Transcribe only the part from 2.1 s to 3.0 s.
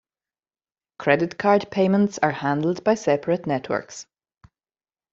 are handled by